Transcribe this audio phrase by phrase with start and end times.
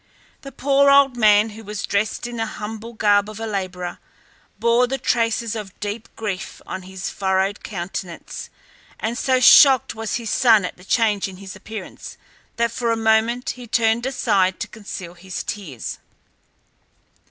[0.41, 3.99] The poor old man, who was dressed in the humble garb of a labourer,
[4.57, 8.49] bore the traces of deep grief on his furrowed countenance,
[8.99, 12.17] and so shocked was his son at the change in his appearance
[12.55, 15.99] that for a moment he turned aside to conceal his tears.